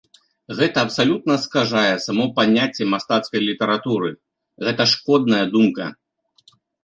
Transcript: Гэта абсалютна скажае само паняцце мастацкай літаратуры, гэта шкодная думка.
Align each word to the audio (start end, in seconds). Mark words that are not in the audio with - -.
Гэта 0.59 0.77
абсалютна 0.85 1.35
скажае 1.43 1.91
само 2.05 2.25
паняцце 2.39 2.83
мастацкай 2.95 3.41
літаратуры, 3.49 4.11
гэта 4.69 4.83
шкодная 4.95 5.45
думка. 5.55 5.85